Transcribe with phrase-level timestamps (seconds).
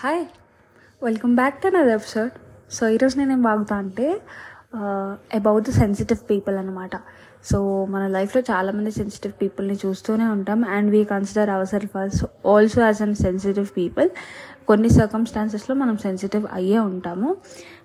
[0.00, 0.24] Hi
[1.02, 2.34] welcome back to another episode
[2.74, 4.20] so ఈరోజు నేను ఏం బాగుతా అంటే
[5.38, 6.90] అబౌట్ ద సెన్సిటివ్ పీపుల్ అనమాట
[7.50, 10.64] సో మన లైఫ్లో చాలామంది సెన్సిటివ్ పీపుల్ని చూస్తూనే ఉంటాం.
[10.64, 14.10] And we consider our self also as unsensitive people
[14.68, 17.36] కొన్ని సర్కమ్స్టాన్సెస్లో మనం సెన్సిటివ్ అయ్యే ఉంటాము.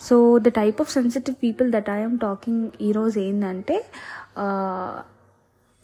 [0.00, 3.84] So the type of sensitive people that I'm talking ఈరోజు ఏంటంటే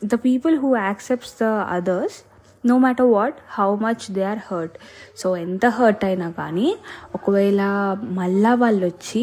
[0.04, 2.18] the people who accepts the others
[2.66, 4.76] no matter what how much they are hurt
[5.16, 6.68] so ఎంత hurt అయినా కానీ
[7.14, 7.60] ఒకవేళ
[8.02, 9.22] మళ్ళా వాళ్ళు వచ్చి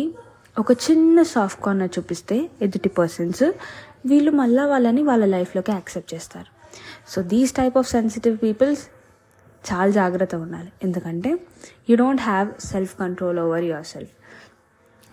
[0.59, 3.43] ఒక చిన్న సాఫ్ట్ కార్నర్ చూపిస్తే ఎదుటి పర్సన్స్
[4.05, 6.49] వీళ్ళు మళ్ళా వాళ్ళని వాళ్ళ లైఫ్లోకి యాక్సెప్ట్ చేస్తారు.
[7.07, 8.83] So these type of sensitive peoples
[9.63, 10.71] చాలా జాగ్రత్తగా ఉండాలి.
[10.83, 11.31] ఎందుకంటే
[11.89, 14.13] you don't have self control over your self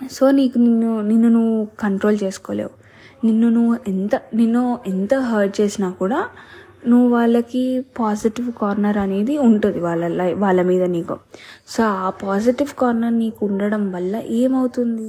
[0.00, 2.70] so నీకు నిన్ను నిన్ను నువ్వు కంట్రోల్ చేసుకోలేవు.
[3.24, 6.20] నిన్ను నువ్వు ఎంత నిన్ను ఎంత హర్ట్ చేసినా కూడా
[6.90, 7.62] నువ్వు వాళ్ళకి
[7.98, 11.14] పాజిటివ్ కార్నర్ అనేది ఉంటుంది వాళ్ళ వాళ్ళ మీద నీకు.
[11.74, 15.08] సో ఆ పాజిటివ్ కార్నర్ నీకు ఉండడం వల్ల ఏమవుతుంది?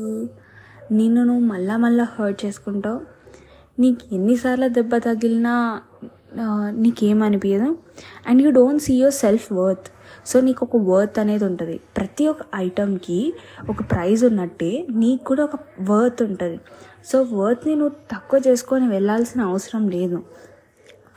[0.99, 2.99] నిన్ను నువ్వు మళ్ళా మళ్ళా హర్ట్ చేసుకుంటావు.
[3.79, 5.55] నీకు ఎన్నిసార్లు దెబ్బ తగిలినా
[6.85, 7.69] నీకేమనిపించదు
[8.27, 9.87] and you don't see your self worth
[10.29, 11.75] so నీకు ఒక వర్త్ అనేది ఉంటుంది.
[11.97, 13.19] ప్రతి ఒక్క ఐటమ్కి
[13.69, 14.71] ఒక ప్రైజ్ ఉన్నట్టే
[15.03, 15.57] నీకు కూడా ఒక
[15.91, 16.59] వర్త్ ఉంటుంది.
[17.09, 20.19] సో వర్త్ని నువ్వు తక్కువ చేసుకొని వెళ్ళాల్సిన అవసరం లేదు.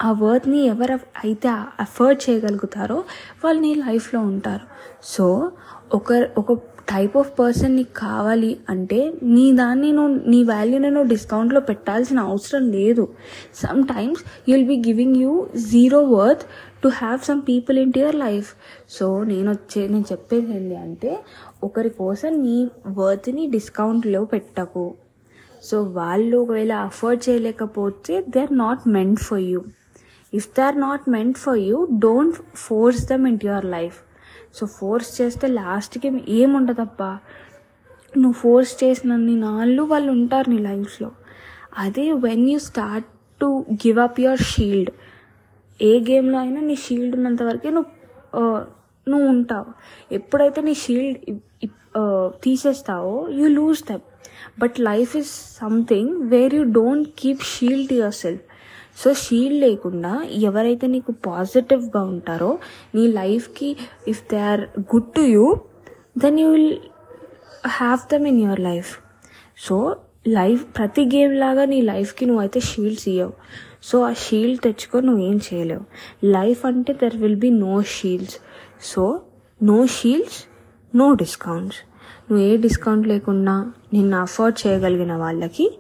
[0.02, 1.48] ఆ వర్త్ని ఎవరు అయితే
[1.80, 3.04] అఫర్డ్ చేయగలుగుతారో
[3.44, 4.66] వాళ్ళు నీ లైఫ్లో ఉంటారు.
[5.02, 5.50] సో
[5.94, 6.52] ఒక ఒక
[6.90, 12.70] టైప్ ఆఫ్ పర్సన్ నీకు కావాలి అంటే నీ దాన్ని నువ్వు నీ వాల్యూని నువ్వు డిస్కౌంట్లో పెట్టాల్సిన అవసరం
[12.70, 13.08] లేదు.
[13.84, 16.42] Sometimes you'll be giving you zero worth
[16.82, 18.48] to have some people in your life
[18.90, 21.12] so నేను వచ్చే నేను చెప్పేది ఏంటి అంటే
[21.64, 24.94] ఒకరి కోసం నీ వర్త్ని డిస్కౌంట్లో పెట్టకు.
[25.64, 29.62] సో వాళ్ళు ఒకవేళ అఫోర్డ్ చేయలేకపోతే they are not meant for you
[30.34, 33.98] if they are not meant for you don't force them in your life
[34.54, 37.18] so force చేస్తే లాస్ట్కి ఏముండదబ్బా?
[38.16, 41.10] నువ్వు ఫోర్స్ చేసినన్ని నాళ్ళు వాళ్ళు ఉంటారు నీ లైఫ్లో
[41.78, 43.06] అదే when you start
[43.40, 44.90] to give up your shield
[45.82, 47.90] ఏ గేమ్లో అయినా నీ షీల్డ్ ఉన్నంత వరకే నువ్వు
[49.08, 49.66] నువ్వు ఉంటావు.
[50.12, 51.18] ఎప్పుడైతే నీ shield
[52.42, 54.00] తీసేస్తావో you lose them
[54.58, 58.42] but life is something where you don't keep shield yourself
[58.96, 62.58] so shield లేకుండా ఎవరైతే నీకు పాజిటివ్గా ఉంటారో
[62.94, 63.76] నీ లైఫ్కి
[64.08, 65.54] if they are good to you
[66.18, 66.78] then you will
[67.66, 68.98] have them in your life
[69.58, 69.96] so
[70.28, 73.32] life ప్రతి game లాగా నీ లైఫ్కి నువ్వు అయితే షీల్డ్స్ ఇవ్వవు
[73.82, 75.84] సో ఆ షీల్డ్ తెచ్చుకొని ఏం చేయలేవు.
[76.24, 78.36] లైఫ్ అంటే there will be no shields
[78.82, 79.20] so
[79.62, 80.44] no shields
[80.94, 81.78] no discounts
[82.30, 85.78] నువ్వు ఏ డిస్కౌంట్ లేకుండా నిన్ను అఫోర్డ్ చేయగలిగిన వాళ్ళకి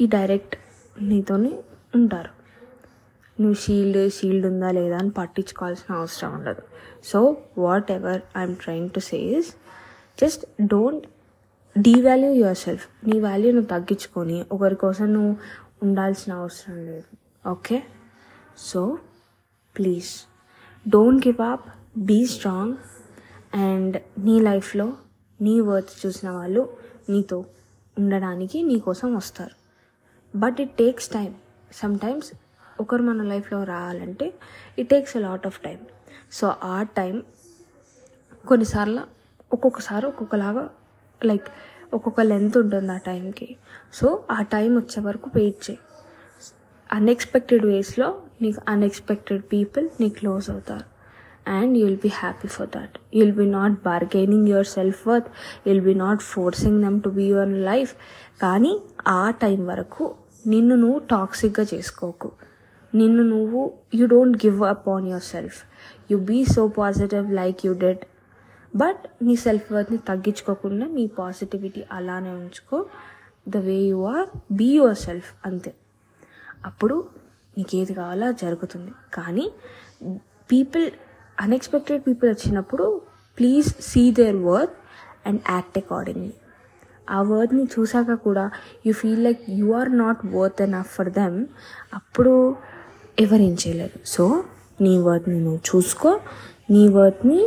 [0.00, 0.56] ఈ డైరెక్ట్
[1.02, 1.52] నీతోని
[1.94, 2.32] ఉంటారు.
[3.40, 6.62] నువ్వు షీల్డ్ షీల్డ్ ఉందా లేదా అని పట్టించుకోవాల్సిన అవసరం ఉండదు.
[7.10, 7.18] So
[7.96, 9.48] whatever I'm trying to says
[10.20, 11.06] just don't
[11.76, 12.30] devalue
[12.64, 15.34] yourself నీ వాల్యూ నువ్వు తగ్గించుకొని ఒకరి కోసం నువ్వు
[15.82, 17.08] ఉండాల్సిన అవసరం లేదు.
[17.54, 17.78] Okay
[18.68, 18.80] so
[19.76, 20.10] please
[20.88, 21.66] don't give up
[22.10, 22.74] be strong
[23.66, 23.96] and
[24.26, 24.86] నీ లైఫ్లో
[25.40, 26.62] నీ వర్త్ చూసిన వాళ్ళు
[27.12, 27.38] నీతో
[27.96, 29.54] ఉండడానికి నీ కోసం వస్తారు.
[30.34, 31.30] But it takes time
[31.72, 32.30] sometimes
[32.80, 34.32] ఒకరు మన లైఫ్లో రావాలంటే
[34.78, 35.78] it takes a lot of time
[36.32, 37.22] so ఆ టైం
[38.46, 39.02] కొన్నిసార్లు
[39.52, 40.70] ఒక్కొక్కసారి ఒక్కొక్కలాగా
[41.24, 41.48] లైక్
[41.94, 43.56] ఒక్కొక్క లెంత్ ఉంటుంది ఆ టైంకి
[43.92, 45.78] సో ఆ టైం వచ్చే వరకు వెయిట్ చేయి.
[46.92, 50.86] అన్ఎక్స్పెక్టెడ్ వేస్లో నీకు అన్ఎక్స్పెక్టెడ్ పీపుల్ నీ క్లోజ్ అవుతారు.
[51.46, 55.26] And you will be happy for that you will be not bargaining your self worth
[55.66, 57.94] you will be not forcing them to be your life
[58.40, 60.16] కానీ ఆ time వరకు
[60.46, 62.32] నిన్ను నువ్వు టాక్సిక్గా చేసుకోకు.
[62.94, 65.58] నిన్ను నువ్వు you don't give up on yourself
[66.10, 67.98] you be so positive like you dead
[68.76, 72.86] but నీ self వర్త్ని తగ్గించుకోకుండా నీ పాజిటివిటీ అలానే ఉంచుకో.
[73.48, 75.74] The way you are be yourself అంతే.
[76.66, 77.04] అప్పుడు
[77.58, 78.92] నీకు ఏది కావాలో జరుగుతుంది.
[79.14, 79.52] కానీ
[80.52, 80.90] పీపుల్
[81.40, 83.02] అన్ఎక్స్పెక్టెడ్ పీపుల్ వచ్చినప్పుడు
[83.38, 84.76] please see their worth
[85.26, 86.32] and act accordingly
[87.10, 88.50] ఆ వర్డ్ని చూసాక కూడా
[88.86, 91.46] you feel like you are not worth enough for them
[91.94, 92.56] అప్పుడు
[93.20, 93.98] ఎవరేం చేయలేరు.
[94.04, 94.44] సో
[94.80, 96.20] నీ వర్డ్ని నువ్వు చూసుకో.
[96.70, 97.40] నీ వర్డ్ని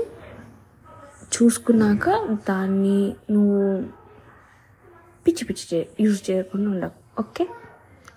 [1.36, 2.10] చూసుకున్నాక
[2.50, 3.84] దాన్ని నువ్వు
[5.28, 7.48] పిచ్చి పిచ్చి చే యూజ్ చేయకుండా ఉండవు ఓకే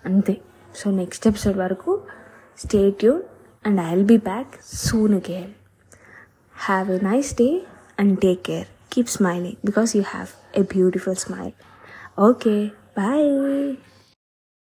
[0.06, 0.40] అంతే.
[0.74, 2.00] సో నెక్స్ట్ ఎపిసోడ్ వరకు
[2.58, 3.22] stay tune
[3.66, 5.52] and I will be back soon again
[6.56, 7.62] have a nice day
[7.98, 11.54] and take care keep smiling because you have a beautiful smile.
[12.18, 13.76] Okay, bye.